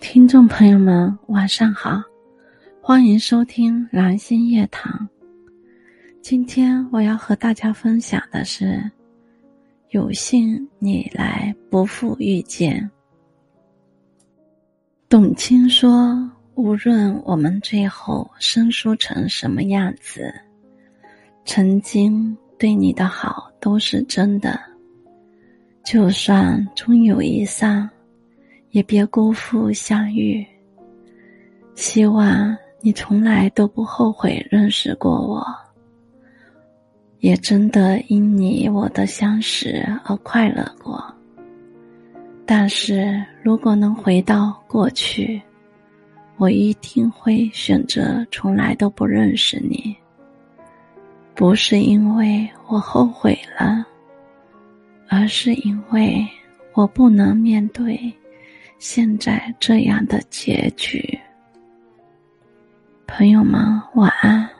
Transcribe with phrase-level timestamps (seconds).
[0.00, 2.00] 听众朋友们，晚上好，
[2.80, 5.08] 欢迎收听蓝心夜谈。
[6.22, 8.80] 今天我要和大家分享的是：
[9.90, 12.88] 有幸你来，不负遇见。
[15.08, 20.32] 董卿说：“无论我们最后生疏成什么样子，
[21.44, 24.58] 曾经对你的好都是真的。
[25.84, 27.88] 就算终有一散。”
[28.70, 30.46] 也别辜负相遇。
[31.74, 35.46] 希望你从来都不后悔认识过我，
[37.20, 41.02] 也真的因你我的相识而快乐过。
[42.44, 45.40] 但是如果能回到过去，
[46.36, 49.96] 我一定会选择从来都不认识你。
[51.34, 53.84] 不是因为我后悔了，
[55.08, 56.26] 而是因为
[56.74, 58.12] 我不能面对。
[58.78, 61.18] 现在这样的结局，
[63.06, 63.60] 朋友们
[63.94, 64.57] 晚安。